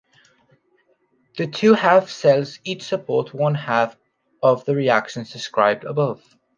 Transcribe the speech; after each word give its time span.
The 1.37 1.45
two 1.45 1.75
half 1.75 2.09
cells 2.09 2.57
each 2.63 2.81
support 2.81 3.35
one 3.35 3.53
half 3.53 3.95
of 4.41 4.65
the 4.65 4.73
reactions 4.73 5.31
described 5.31 5.83
above. 5.83 6.23